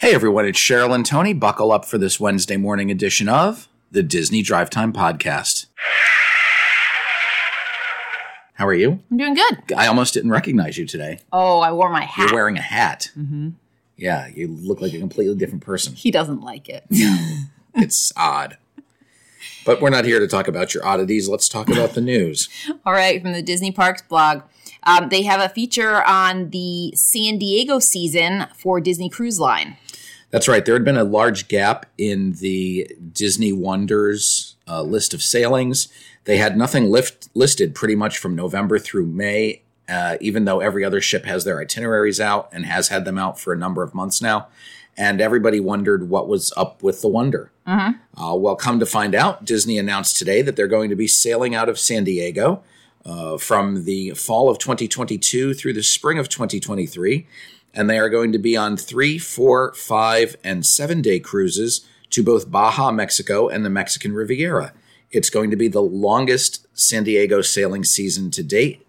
[0.00, 1.34] Hey everyone, it's Cheryl and Tony.
[1.34, 5.66] Buckle up for this Wednesday morning edition of the Disney Drive Time Podcast.
[8.54, 9.00] How are you?
[9.10, 9.72] I'm doing good.
[9.76, 11.20] I almost didn't recognize you today.
[11.32, 12.24] Oh, I wore my hat.
[12.30, 13.10] You're wearing a hat.
[13.18, 13.50] Mm-hmm.
[13.96, 15.94] Yeah, you look like a completely different person.
[15.94, 16.84] he doesn't like it.
[17.72, 18.58] It's odd.
[19.64, 21.28] But we're not here to talk about your oddities.
[21.28, 22.48] Let's talk about the news.
[22.84, 24.42] All right, from the Disney Parks blog.
[24.82, 29.76] Um, they have a feature on the San Diego season for Disney Cruise Line.
[30.30, 30.64] That's right.
[30.64, 35.88] There had been a large gap in the Disney Wonders uh, list of sailings.
[36.24, 40.84] They had nothing lift, listed pretty much from November through May, uh, even though every
[40.84, 43.94] other ship has their itineraries out and has had them out for a number of
[43.94, 44.48] months now.
[44.96, 47.50] And everybody wondered what was up with the Wonder.
[48.16, 51.54] Uh, well, come to find out, Disney announced today that they're going to be sailing
[51.54, 52.62] out of San Diego
[53.04, 57.26] uh, from the fall of 2022 through the spring of 2023
[57.74, 62.22] and they are going to be on three, four, five, and seven day cruises to
[62.22, 64.72] both Baja, Mexico, and the Mexican Riviera.
[65.10, 68.86] It's going to be the longest San Diego sailing season to date,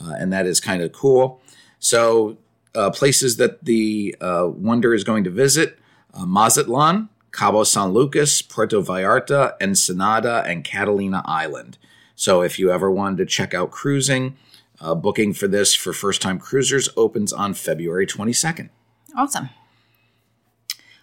[0.00, 1.40] uh, and that is kind of cool.
[1.78, 2.38] So,
[2.74, 5.78] uh, places that the uh, Wonder is going to visit
[6.14, 11.78] uh, Mazatlan, Cabo San Lucas, Puerto Vallarta, Ensenada, and Catalina Island.
[12.14, 14.36] So, if you ever wanted to check out cruising,
[14.80, 18.70] uh, booking for this for first time cruisers opens on February 22nd.
[19.16, 19.50] Awesome.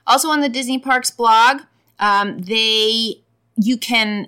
[0.05, 1.61] Also on the Disney Parks blog,
[1.99, 3.21] um, they
[3.55, 4.27] you can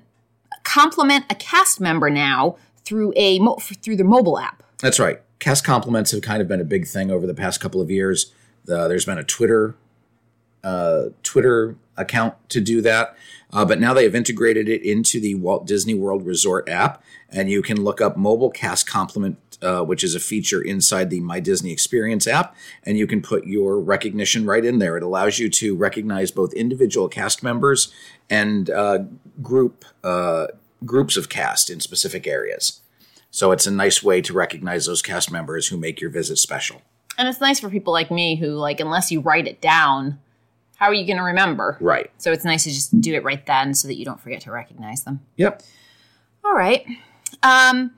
[0.63, 4.63] compliment a cast member now through a mo- through their mobile app.
[4.79, 5.21] That's right.
[5.39, 8.33] Cast compliments have kind of been a big thing over the past couple of years.
[8.65, 9.75] The, there's been a Twitter
[10.63, 13.15] uh, Twitter account to do that.
[13.51, 17.49] Uh, but now they have integrated it into the Walt Disney World Resort app, and
[17.49, 21.39] you can look up Mobile Cast Compliment, uh, which is a feature inside the My
[21.39, 24.97] Disney Experience app, and you can put your recognition right in there.
[24.97, 27.91] It allows you to recognize both individual cast members
[28.29, 28.99] and uh,
[29.41, 30.47] group uh,
[30.85, 32.81] groups of cast in specific areas.
[33.31, 36.81] So it's a nice way to recognize those cast members who make your visit special.
[37.17, 40.19] And it's nice for people like me who like unless you write it down,
[40.79, 41.77] how are you going to remember?
[41.81, 42.09] Right.
[42.17, 44.51] So it's nice to just do it right then so that you don't forget to
[44.51, 45.19] recognize them.
[45.35, 45.61] Yep.
[46.45, 46.85] All right.
[47.43, 47.91] Um,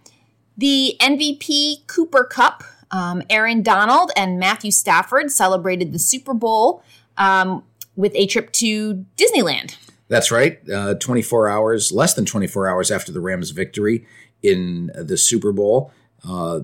[0.58, 6.84] the MVP Cooper Kupp, um, Aaron Donald and Matthew Stafford celebrated the Super Bowl
[7.18, 7.64] um,
[7.96, 9.78] with a trip to Disneyland.
[10.08, 10.60] That's right.
[10.68, 14.08] Uh, 24 hours, less than 24 hours after the Rams' victory
[14.42, 15.94] in the Super Bowl,
[16.28, 16.62] uh,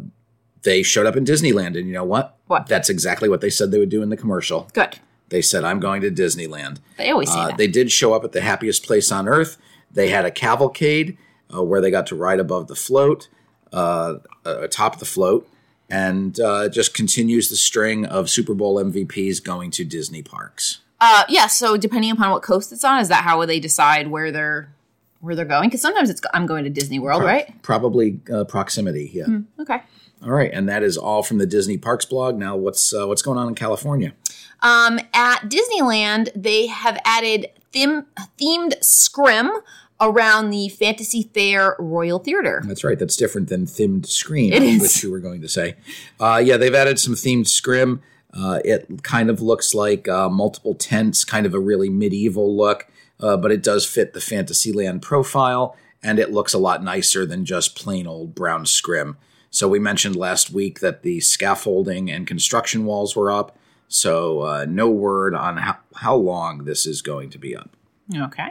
[0.63, 1.77] they showed up in Disneyland.
[1.77, 2.39] And you know what?
[2.47, 2.65] What?
[2.65, 4.67] That's exactly what they said they would do in the commercial.
[4.73, 4.97] Good.
[5.29, 6.77] They said, I'm going to Disneyland.
[6.97, 7.57] They always say Uh, that.
[7.57, 9.57] they did show up at the happiest place on earth.
[9.91, 11.17] They had a cavalcade
[11.53, 13.27] uh, where they got to ride above the float,
[13.73, 15.47] uh, uh, atop the float,
[15.89, 20.79] and uh, just continues the string of Super Bowl MVPs going to Disney parks.
[20.99, 21.47] Uh, yeah.
[21.47, 24.73] So depending upon what coast it's on, is that how they decide where they're
[25.21, 25.69] where they're going?
[25.69, 27.61] Because sometimes it's I'm going to Disney World, right?
[27.61, 29.11] Probably uh, proximity.
[29.13, 29.25] Yeah.
[29.59, 29.81] Okay.
[30.23, 32.37] All right, and that is all from the Disney Parks blog.
[32.37, 34.13] Now, what's uh, what's going on in California?
[34.61, 38.05] Um, at Disneyland, they have added theme,
[38.39, 39.51] themed scrim
[39.99, 42.63] around the Fantasy Fair Royal Theater.
[42.65, 42.97] That's right.
[42.97, 45.75] That's different than themed screen, which you were going to say.
[46.19, 48.01] Uh, yeah, they've added some themed scrim.
[48.33, 52.87] Uh, it kind of looks like uh, multiple tents, kind of a really medieval look,
[53.19, 57.45] uh, but it does fit the Fantasyland profile, and it looks a lot nicer than
[57.45, 59.17] just plain old brown scrim.
[59.49, 63.57] So we mentioned last week that the scaffolding and construction walls were up.
[63.87, 67.69] So uh, no word on how, how long this is going to be up.
[68.15, 68.49] Okay.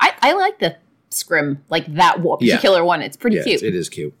[0.00, 0.76] I, I like the
[1.10, 2.56] scrim, like that one, Yeah.
[2.56, 3.02] particular one.
[3.02, 3.62] It's pretty Yeah, cute.
[3.62, 4.14] it is cute.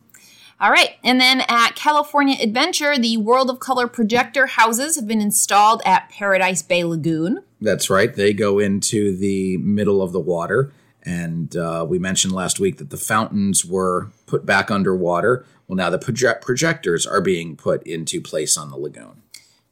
[0.60, 0.96] All right.
[1.04, 6.10] And then at California Adventure, the World of Color projector houses have been installed at
[6.10, 7.44] Paradise Bay Lagoon.
[7.60, 8.12] That's right.
[8.12, 10.72] They go into the middle of the water.
[11.02, 15.44] And uh, we mentioned last week that the fountains were put back underwater.
[15.66, 19.22] Well, now the proje- projectors are being put into place on the lagoon.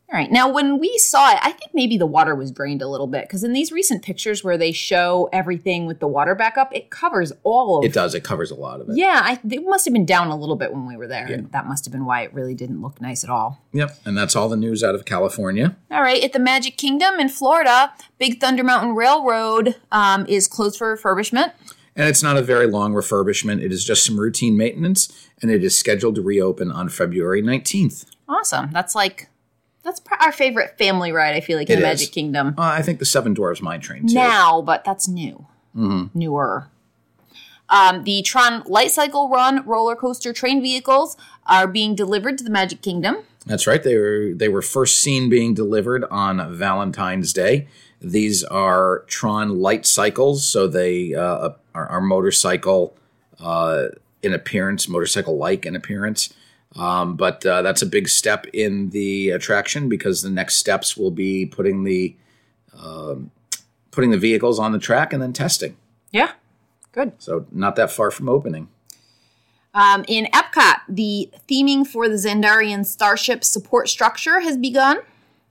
[0.08, 0.30] All right.
[0.30, 3.24] Now, when we saw it, I think maybe the water was drained a little bit
[3.24, 6.90] because in these recent pictures where they show everything with the water back up, it
[6.90, 8.14] covers all of It does.
[8.14, 8.96] It covers a lot of it.
[8.96, 11.28] Yeah, I, it must have been down a little bit when we were there.
[11.28, 11.38] Yeah.
[11.38, 13.60] and That must have been why it really didn't look nice at all.
[13.72, 13.98] Yep.
[14.04, 15.76] And that's all the news out of California.
[15.90, 20.78] All right, at the Magic Kingdom in Florida, Big Thunder Mountain Railroad um, is closed
[20.78, 21.52] for refurbishment.
[21.96, 23.60] And it's not a very long refurbishment.
[23.62, 28.04] It is just some routine maintenance, and it is scheduled to reopen on February 19th.
[28.28, 28.70] Awesome.
[28.70, 29.28] That's like
[29.86, 31.34] that's pr- our favorite family ride.
[31.34, 32.00] I feel like in It the is.
[32.00, 34.14] Magic Kingdom Uh, I think the Seven Dwarfs Mine Train, too.
[34.14, 36.68] now, but that's new, newer.
[37.68, 41.16] Um, the Tron Light Cycle Run roller coaster train vehicles
[41.46, 43.16] are being delivered to the Magic Kingdom.
[43.44, 43.82] That's right.
[43.82, 47.66] They were they were first seen being delivered on Valentine's Day.
[48.00, 52.96] These are Tron light cycles, so they uh, are, are motorcycle
[53.40, 53.86] uh,
[54.22, 56.32] in appearance, motorcycle like in appearance.
[56.76, 61.10] Um, but uh, that's a big step in the attraction because the next steps will
[61.10, 62.16] be putting the
[62.78, 63.30] um
[63.90, 65.74] putting the vehicles on the track and then testing.
[66.12, 66.32] Yeah.
[66.92, 67.12] Good.
[67.18, 68.68] So not that far from opening.
[69.72, 74.98] Um, in Epcot, the theming for the Xandarian Starship support structure has begun.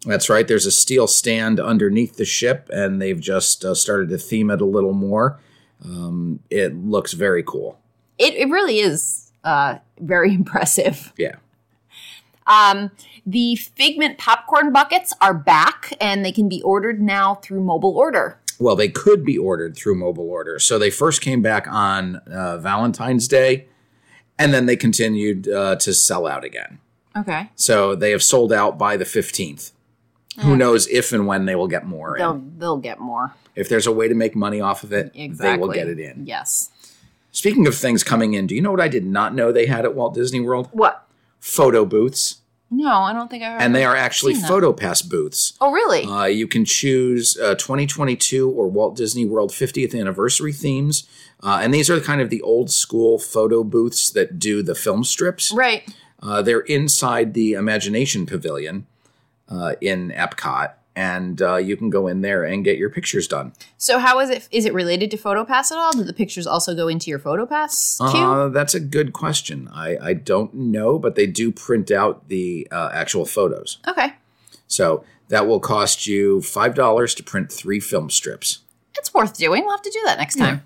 [0.05, 0.47] That's right.
[0.47, 4.61] There's a steel stand underneath the ship, and they've just uh, started to theme it
[4.61, 5.39] a little more.
[5.83, 7.79] Um, it looks very cool.
[8.17, 11.13] It, it really is uh, very impressive.
[11.17, 11.35] Yeah.
[12.47, 12.91] Um,
[13.25, 18.39] the Figment popcorn buckets are back, and they can be ordered now through mobile order.
[18.59, 20.59] Well, they could be ordered through mobile order.
[20.59, 23.65] So they first came back on uh, Valentine's Day,
[24.37, 26.79] and then they continued uh, to sell out again.
[27.17, 27.49] Okay.
[27.55, 29.71] So they have sold out by the 15th.
[30.41, 32.15] Who knows if and when they will get more?
[32.17, 32.59] They'll in.
[32.59, 33.33] they'll get more.
[33.55, 35.55] If there's a way to make money off of it, Exactly.
[35.55, 36.27] they will get it in.
[36.27, 36.71] Yes.
[37.35, 39.83] Speaking of things coming in, do you know what I did not know they had
[39.83, 40.69] at Walt Disney World?
[40.71, 41.05] What?
[41.41, 42.37] Photo booths.
[42.71, 43.59] No, I don't think I've.
[43.59, 44.51] And they are actually seen that.
[44.51, 45.53] PhotoPass booths.
[45.59, 46.03] Oh, really?
[46.05, 51.07] Uh, you can choose uh, 2022 or Walt Disney World 50th anniversary themes.
[51.43, 55.03] Uh, and these are kind of the old school photo booths that do the film
[55.03, 55.51] strips.
[55.51, 55.93] right.
[56.23, 58.87] Uh, they're inside the Imagination Pavilion
[59.49, 60.71] uh, in Epcot.
[60.95, 63.51] And uh, you can go in there and get your pictures done.
[63.77, 64.47] So how is it?
[64.51, 65.91] Is it related to PhotoPass at all?
[65.91, 68.21] Do the pictures also go into your PhotoPass queue?
[68.21, 69.67] Uh, that's a good question.
[69.73, 73.77] I, I don't know, but they do print out the uh, actual photos.
[73.87, 74.13] okay,
[74.67, 78.59] So that will cost you $5 to print three film strips.
[78.97, 79.63] it's worth doing.
[79.63, 80.63] We'll have to do that next time.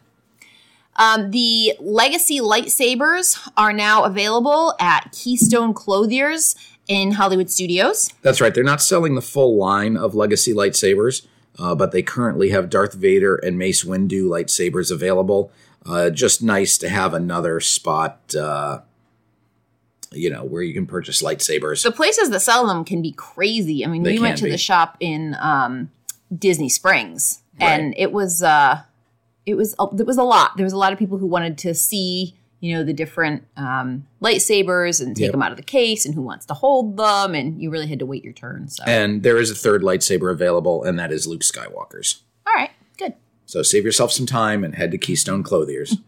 [0.95, 6.55] Um, the Legacy lightsabers are now available at Keystone Clothiers
[6.89, 8.09] in Hollywood Studios.
[8.23, 8.53] That's right.
[8.53, 11.25] They're not selling the full line of Legacy lightsabers,
[11.57, 15.51] uh, but they currently have Darth Vader and Mace Windu lightsabers available.
[15.85, 18.79] Uh, just nice to have another spot, uh,
[20.11, 21.83] you know, where you can purchase lightsabers.
[21.83, 23.85] The places that sell them can be crazy.
[23.85, 24.49] I mean, They we went to be.
[24.51, 25.91] the shop in um,
[26.35, 28.81] Disney Springs, and it was uh,
[29.45, 30.57] it was a- it was a lot.
[30.57, 34.05] There was a lot of people who wanted to see you know the different um,
[34.21, 35.31] lightsabers and take Yep.
[35.33, 37.99] them out of the case, and who wants to hold them, and you really had
[37.99, 38.67] to wait your turn.
[38.67, 42.21] So, and there is a third lightsaber available, and that is Luke Skywalker's.
[42.47, 43.13] all right, good.
[43.45, 45.97] So save yourself some time and head to Keystone Clothiers.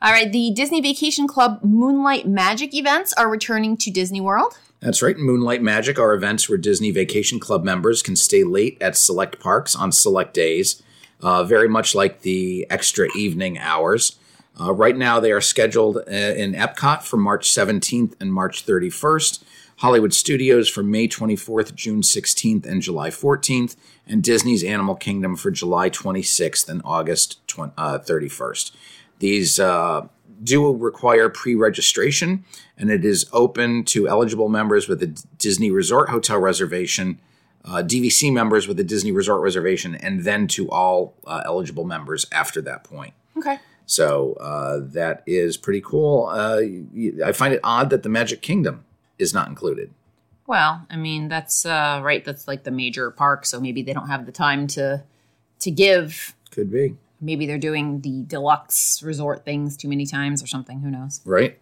[0.00, 4.56] All right, the Disney Vacation Club Moonlight Magic events are returning to Disney World.
[4.78, 5.16] That's right.
[5.18, 9.74] Moonlight Magic are events where Disney Vacation Club members can stay late at select parks
[9.74, 10.80] on select days,
[11.20, 14.17] uh, very much like the extra evening hours.
[14.60, 19.44] Uh, right now, they are scheduled uh, in Epcot for March 17th and March 31st,
[19.76, 23.76] Hollywood Studios for May 24th, June 16th, and July 14th,
[24.06, 28.72] and Disney's Animal Kingdom for July 26th and August 20, uh, 31st.
[29.20, 30.08] These uh,
[30.42, 32.44] do require pre-registration,
[32.76, 35.06] and it is open to eligible members with a
[35.38, 37.20] Disney Resort hotel reservation,
[37.64, 42.26] uh, DVC members with a Disney Resort reservation, and then to all uh, eligible members
[42.32, 43.14] after that point.
[43.36, 43.58] Okay.
[43.88, 46.26] So uh, that is pretty cool.
[46.26, 46.60] Uh,
[47.24, 48.84] I find it odd that the Magic Kingdom
[49.18, 49.94] is not included.
[50.46, 52.22] Well, I mean, that's uh, right.
[52.22, 55.04] That's like the major park, so maybe they don't have the time to
[55.60, 56.34] to give.
[56.50, 60.80] Could be Maybe they're doing the deluxe resort things too many times or something.
[60.80, 61.20] Who knows?
[61.24, 61.58] right.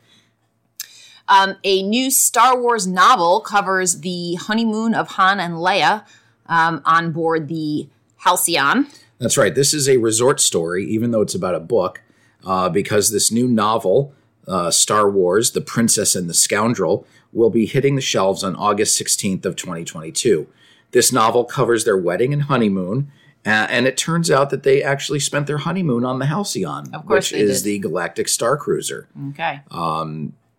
[1.28, 6.04] Um, a new Star Wars novel covers the honeymoon of Han and Leia
[6.46, 8.86] um, on board the Halcyon.
[9.18, 9.54] That's right.
[9.54, 12.02] This is a resort story, even though it's about a book,
[12.46, 14.14] uh, because this new novel,
[14.48, 18.98] uh, Star Wars: The Princess and the Scoundrel, will be hitting the shelves on August
[18.98, 20.46] 16th of 2022.
[20.92, 23.10] This novel covers their wedding and honeymoon,
[23.44, 27.04] uh, and it turns out that they actually spent their honeymoon on the Halcyon, Of
[27.06, 27.68] which is did.
[27.68, 29.08] the Galactic Star Cruiser.
[29.30, 29.60] Okay.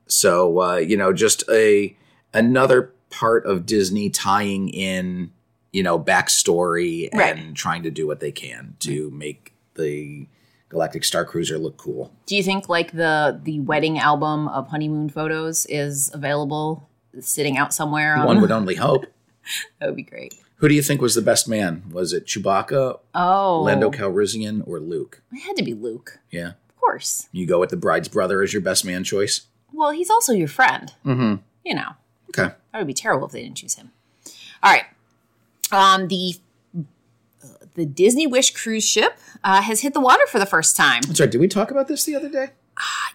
[0.10, 1.96] So uh, you know, just a
[2.34, 5.32] another part of Disney tying in,
[5.72, 7.36] you know, backstory Right.
[7.38, 10.27] and trying to do what they can to make the
[10.70, 12.12] Galactic Star Cruiser look cool.
[12.26, 16.88] Do you think like the the wedding album of honeymoon photos is available,
[17.20, 18.16] sitting out somewhere?
[18.18, 19.06] On One would only hope.
[19.80, 20.34] that would be great.
[20.58, 21.84] Who do you think was the best man?
[21.92, 25.22] Was it Chewbacca, Oh, Lando Calrissian, or Luke?
[25.32, 27.30] It had to be Luke, Yeah, of course.
[27.32, 29.42] you go with the bride's brother as your best man choice.
[29.72, 30.92] Well, he's also your friend.
[31.06, 31.36] Mm-hmm.
[31.64, 31.90] You know,
[32.30, 32.56] Okay.
[32.72, 33.92] that would be terrible if they didn't choose him.
[34.64, 34.86] All right.
[35.72, 36.36] Um, the
[37.77, 41.03] the Disney Wish cruise ship uh, has hit the water for the first time.
[41.03, 41.31] That's right.
[41.31, 42.50] Did we talk about this the other day?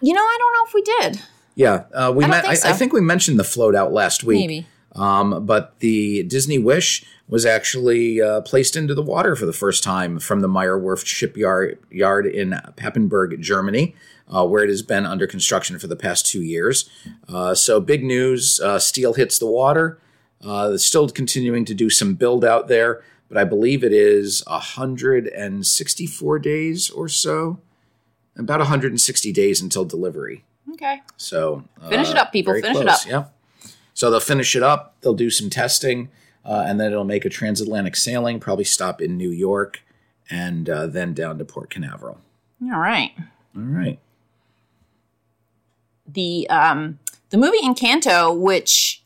[0.01, 1.21] You know, I don't know if we did.
[1.55, 2.23] Yeah, uh, we.
[2.23, 4.39] I men- think I, I think we mentioned the float out last week.
[4.39, 4.67] Maybe.
[4.95, 9.83] Um, but the Disney Wish was actually uh, placed into the water for the first
[9.83, 13.95] time from the Meyer Werft shipyard yard in Papenburg, Germany,
[14.33, 16.89] uh, where it has been under construction for the past two years.
[17.27, 19.99] Uh, so big news: uh, steel hits the water.
[20.41, 23.01] Uh, still continuing to do some build out there,
[23.33, 27.59] but I believe it is 164 days or so,
[28.37, 30.43] about 160 days until delivery.
[30.73, 31.01] Okay.
[31.17, 32.53] So Finish it uh, up, people.
[32.53, 32.99] Finish it up.
[33.07, 33.33] Yep.
[33.95, 34.97] So they'll finish it up.
[35.01, 36.09] They'll do some testing,
[36.45, 38.39] uh, and then it'll make a transatlantic sailing.
[38.39, 39.81] Probably stop in New York,
[40.29, 42.19] and uh, then down to Port Canaveral.
[42.61, 43.13] All right.
[43.55, 43.97] All right.
[46.05, 46.99] The um
[47.31, 49.01] the movie Encanto, which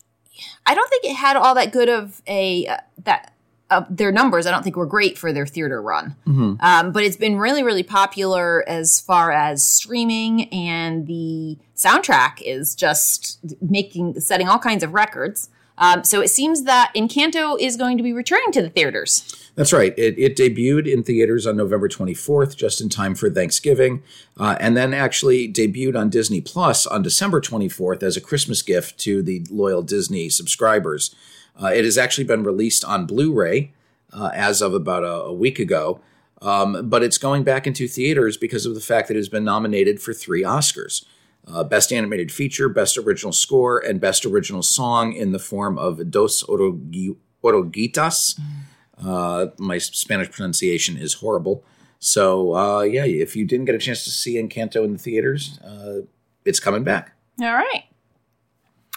[0.65, 3.33] I don't think it had all that good of a uh, that
[3.69, 4.45] uh, their numbers.
[4.45, 6.15] I don't think were great for their theater run.
[6.61, 12.75] Um, but it's been really, really popular as far as streaming, and the soundtrack is
[12.75, 15.49] just making setting all kinds of records.
[15.77, 19.51] Um, so it seems that Encanto is going to be returning to the theaters.
[19.55, 19.93] That's right.
[19.97, 24.03] It, it debuted in theaters on November 24th, just in time for Thanksgiving,
[24.39, 28.99] uh, and then actually debuted on Disney Plus on December 24th as a Christmas gift
[28.99, 31.15] to the loyal Disney subscribers.
[31.59, 33.71] Uh, it has actually been released on Blu ray
[34.13, 36.01] uh, as of about a, a week ago,
[36.41, 39.43] um, but it's going back into theaters because of the fact that it has been
[39.43, 41.03] nominated for three Oscars.
[41.49, 46.11] Uh, Best Animated Feature, Best Original Score, and Best Original Song in the form of
[46.11, 48.39] Dos Oruguitas.
[49.03, 51.63] Uh, my Spanish pronunciation is horrible.
[51.99, 55.59] So, uh, yeah, if you didn't get a chance to see Encanto in the theaters,
[55.59, 56.01] uh,
[56.45, 57.13] it's coming back.
[57.41, 57.85] All right.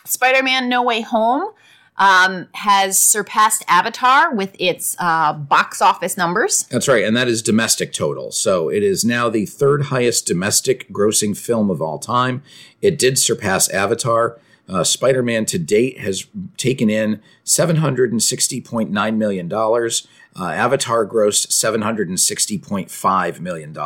[0.05, 1.53] Spider Man No Way Home
[2.01, 6.65] um, has surpassed Avatar with its uh, box office numbers.
[6.71, 8.33] That's right, and that is domestic total.
[8.33, 12.43] So it is now the third highest domestic grossing film of all time.
[12.81, 14.41] It did surpass Avatar.
[14.67, 16.27] Uh, Spider Man to date has
[16.57, 19.53] taken in $760.9 million.
[19.53, 23.77] Uh, Avatar grossed $760.5 million.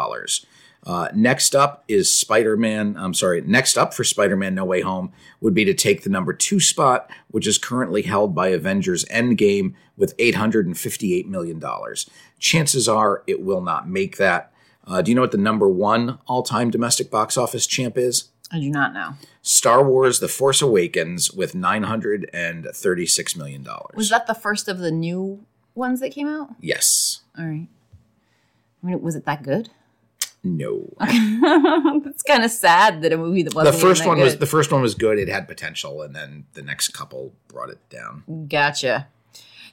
[0.85, 2.95] Uh, next up is Spider Man.
[2.99, 6.11] I'm sorry, next up for Spider Man No Way Home would be to take the
[6.11, 11.63] number two spot, which is currently held by Avengers Endgame with $858 million.
[12.39, 14.53] Chances are it will not make that.
[14.87, 18.29] Uh, do you know what the number one all time domestic box office champ is?
[18.53, 19.15] I do not know.
[19.41, 23.67] Star Wars The Force Awakens with $936 million.
[23.95, 26.51] Was that the first of the new ones that came out?
[26.61, 27.23] yes.
[27.39, 27.69] All right.
[28.83, 29.71] I mean, was it that good?
[30.45, 30.93] No.
[31.01, 34.37] it's kind of sad that a movie that The wasn't first even that one was
[34.37, 35.19] the first one was good.
[35.19, 38.47] It had potential, and then the next couple brought it down.
[38.49, 39.09] Gotcha.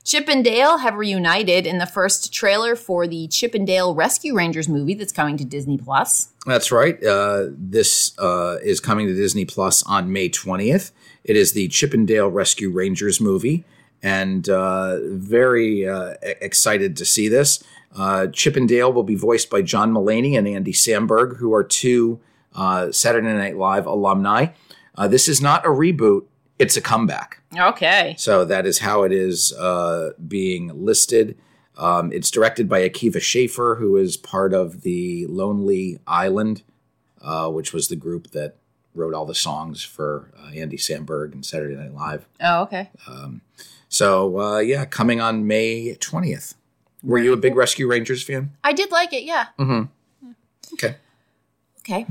[0.04, 4.36] Chip and Dale have reunited in the first trailer for the Chip and Dale Rescue
[4.36, 6.30] Rangers movie that's coming to Disney Plus.
[6.46, 7.02] That's right.
[7.04, 10.92] Uh, this uh, is coming to Disney Plus on May 20th.
[11.24, 13.64] It is the Chip and Dale Rescue Rangers movie,
[14.04, 17.64] and uh, very uh, excited to see this.
[17.96, 21.64] Uh, Chip and Dale will be voiced by John Mulaney and Andy Samberg, who are
[21.64, 22.20] two
[22.56, 24.48] uh, Saturday Night Live alumni.
[24.96, 26.26] Uh, this is not a reboot;
[26.58, 27.42] it's a comeback.
[27.58, 28.16] Okay.
[28.18, 31.38] So that is how it is uh, being listed.
[31.78, 36.64] Um, it's directed by Akiva Schaffer, who is part of the Lonely Island,
[37.22, 38.56] uh, which was the group that
[38.94, 42.28] wrote all the songs for uh, Andy Samberg and Saturday Night Live.
[42.42, 42.90] Oh, okay.
[43.92, 46.56] So uh, yeah, coming on May twentieth.
[47.04, 48.52] Were you a big Rescue Rangers fan?
[48.64, 49.48] I did like it, yeah.
[49.60, 50.32] Mm-hmm.
[50.74, 50.96] Okay.
[51.80, 52.06] Okay.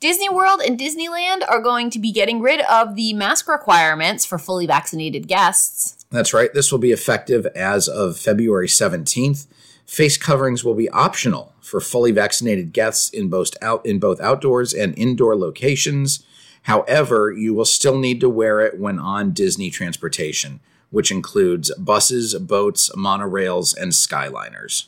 [0.00, 4.38] Disney World and Disneyland are going to be getting rid of the mask requirements for
[4.38, 6.04] fully vaccinated guests.
[6.10, 6.52] That's right.
[6.52, 9.46] This will be effective as of February 17th.
[9.86, 14.74] Face coverings will be optional for fully vaccinated guests in both out in both outdoors
[14.74, 16.24] and indoor locations.
[16.66, 20.58] However, you will still need to wear it when on Disney transportation,
[20.90, 24.86] which includes buses, boats, monorails, and skyliners.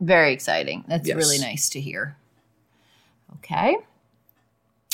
[0.00, 0.84] Very exciting.
[0.86, 1.16] That's Yes.
[1.16, 2.16] really nice to hear.
[3.38, 3.76] Okay.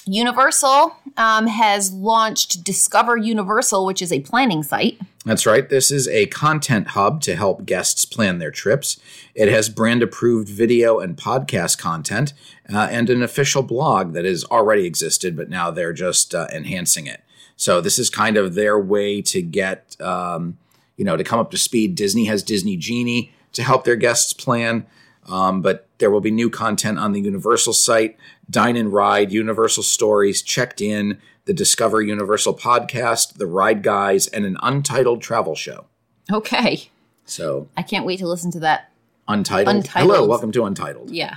[0.06, 5.00] Universal um, has launched Discover Universal, which is a planning site.
[5.24, 5.68] That's right.
[5.68, 9.00] This is a content hub to help guests plan their trips.
[9.34, 12.32] It has brand approved video and podcast content
[12.72, 17.08] uh, and an official blog that has already existed, but now they're just uh, enhancing
[17.08, 17.22] it.
[17.56, 20.58] So this is kind of their way to get, um,
[20.96, 21.96] you know, to come up to speed.
[21.96, 24.86] Disney has Disney Genie to help their guests plan.
[25.28, 28.16] Um, but there will be new content on the Universal site,
[28.48, 34.44] Dine and Ride, Universal Stories, Checked In, the Discover Universal podcast, the Ride Guys, and
[34.44, 35.86] an untitled travel show.
[36.30, 36.90] Okay.
[37.24, 38.92] So, I can't wait to listen to that.
[39.28, 39.76] Untitled.
[39.76, 40.14] Untitled.
[40.14, 41.10] Hello, welcome to Untitled.
[41.10, 41.36] Yeah.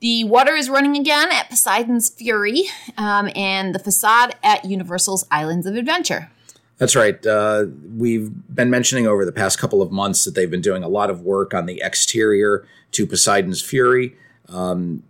[0.00, 2.64] The water is running again at Poseidon's Fury
[2.96, 6.30] um, and the facade at Universal's Islands of Adventure.
[6.78, 7.24] That's right.
[7.24, 10.88] Uh, we've been mentioning over the past couple of months that they've been doing a
[10.88, 14.16] lot of work on the exterior to Poseidon's Fury.
[14.48, 15.04] Um,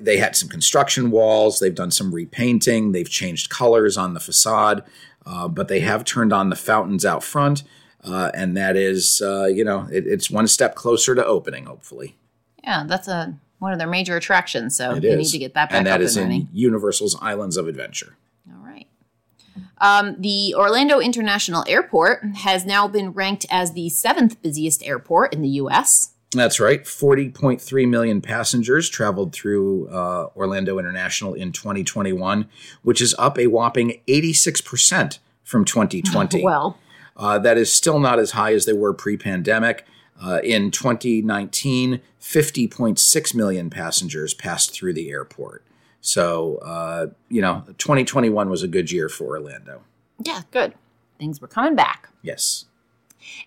[0.00, 1.58] they had some construction walls.
[1.60, 2.92] They've done some repainting.
[2.92, 4.84] They've changed colors on the facade,
[5.26, 7.62] uh, but they have turned on the fountains out front,
[8.04, 11.64] uh, and that is, uh, you know, it, it's one step closer to opening.
[11.66, 12.16] Hopefully,
[12.64, 14.76] Yeah, that's a one of their major attractions.
[14.76, 15.18] So it they is.
[15.18, 16.48] need to get that back and that up is and in.
[16.52, 18.16] Universal's Islands of Adventure.
[18.48, 18.86] All right.
[19.78, 25.42] Um, the Orlando International Airport has now been ranked as the seventh busiest airport in
[25.42, 26.12] the U.S.
[26.32, 26.84] That's right.
[26.84, 32.48] 40.3 million passengers traveled through uh, Orlando International in 2021,
[32.82, 36.42] which is up a whopping 86% from 2020.
[36.44, 36.78] Well,
[37.16, 39.86] Uh, that is still not as high as they were pre pandemic.
[40.20, 45.64] Uh, in 2019, 50.6 million passengers passed through the airport.
[46.00, 49.82] So, uh, you know, 2021 was a good year for Orlando.
[50.22, 50.74] yeah, good.
[51.18, 52.08] Things were coming back.
[52.22, 52.66] Yes.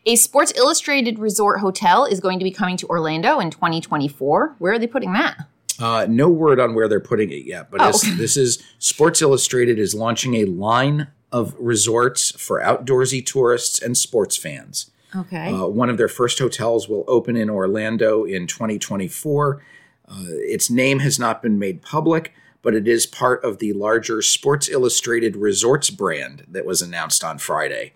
[0.06, 4.56] A Sports Illustrated Resort Hotel is going to be coming to Orlando in 2024.
[4.60, 5.48] Where are they putting that?
[5.80, 7.88] Uh, no word on where they're putting it yet, but Oh.
[7.88, 13.98] this, this is Sports Illustrated is launching a line of resorts for outdoorsy tourists and
[13.98, 14.92] sports fans.
[15.16, 15.48] Okay.
[15.52, 19.62] Uh, one of their first hotels will open in Orlando in 2024.
[20.08, 24.22] Uh, its name has not been made public, but it is part of the larger
[24.22, 27.94] Sports Illustrated Resorts brand that was announced on Friday.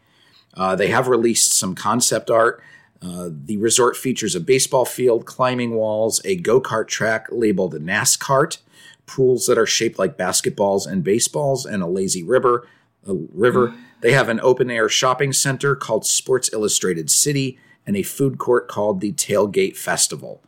[0.55, 2.61] Uh, they have released some concept art.
[3.01, 8.57] Uh, the resort features a baseball field, climbing walls, a go kart track labeled NASCART,
[9.05, 12.67] pools that are shaped like basketballs and baseballs, and a lazy river.
[13.07, 13.75] A river.
[14.01, 18.67] They have an open air shopping center called Sports Illustrated City and a food court
[18.67, 20.41] called the Tailgate Festival.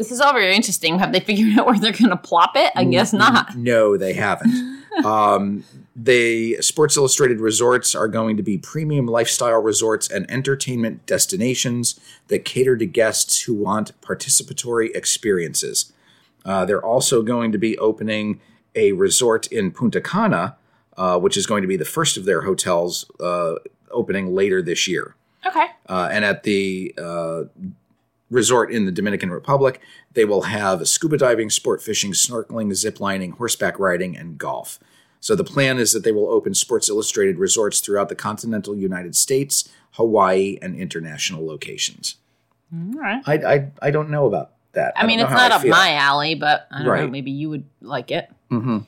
[0.00, 0.98] This is all very interesting.
[0.98, 2.72] Have they figured out where they're going to plop it?
[2.74, 3.54] I guess not.
[3.54, 4.82] No, they haven't.
[5.04, 5.62] um,
[5.94, 12.46] they Sports Illustrated resorts are going to be premium lifestyle resorts and entertainment destinations that
[12.46, 15.92] cater to guests who want participatory experiences.
[16.46, 18.40] Uh, they're also going to be opening
[18.74, 20.56] a resort in Punta Cana,
[20.96, 23.56] uh, which is going to be the first of their hotels uh,
[23.90, 25.14] opening later this year.
[25.46, 25.66] Okay.
[25.86, 27.42] Uh, and at the uh,
[28.30, 29.80] resort in the Dominican Republic,
[30.12, 34.78] they will have scuba diving, sport fishing, snorkeling, zip lining, horseback riding, and golf.
[35.20, 39.14] So the plan is that they will open Sports Illustrated resorts throughout the continental United
[39.14, 42.16] States, Hawaii, and international locations.
[42.72, 43.22] All right.
[43.26, 44.94] I, I, I don't know about that.
[44.96, 45.72] I mean, it's not I up feel.
[45.72, 47.08] my alley, but I don't know.
[47.08, 48.30] Maybe you would like it.
[48.50, 48.78] Mm-hmm.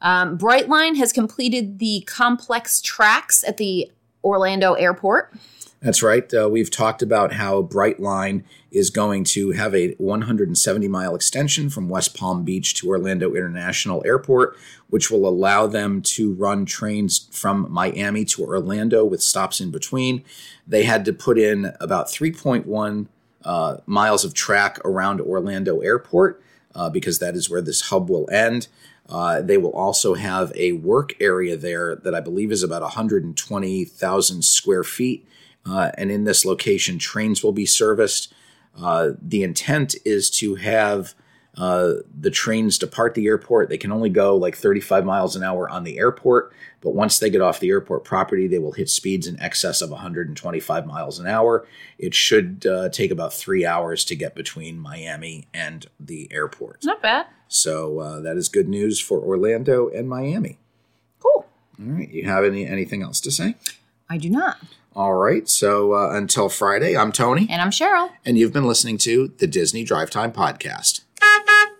[0.00, 3.90] Um, Brightline has completed the complex tracks at the
[4.22, 5.34] Orlando airport.
[5.80, 6.32] That's right.
[6.34, 11.88] Uh, we've talked about how Brightline is going to have a 170 mile extension from
[11.88, 14.56] West Palm Beach to Orlando International Airport,
[14.90, 20.24] which will allow them to run trains from Miami to Orlando with stops in between.
[20.66, 23.06] They had to put in about 3.1
[23.44, 26.42] uh, miles of track around Orlando Airport
[26.74, 28.66] uh, because that is where this hub will end.
[29.08, 34.44] Uh, they will also have a work area there that I believe is about 120,000
[34.44, 35.26] square feet.
[35.68, 38.32] Uh, and in this location, trains will be serviced.
[38.80, 41.14] Uh, the intent is to have
[41.58, 43.68] uh, the trains depart the airport.
[43.68, 47.30] They can only go like 35 miles an hour on the airport, but once they
[47.30, 51.26] get off the airport property, they will hit speeds in excess of 125 miles an
[51.26, 51.66] hour.
[51.98, 56.84] It should uh, take about three hours to get between Miami and the airport.
[56.84, 57.26] Not bad.
[57.48, 60.58] So uh, that is good news for Orlando and Miami.
[61.18, 61.46] Cool.
[61.80, 63.56] All right, you have any anything else to say?
[64.08, 64.58] I do not.
[64.98, 68.10] All right, so uh, until Friday, I'm Tony, And I'm Cheryl.
[68.26, 71.02] and you've been listening to the Disney Drive Time Podcast.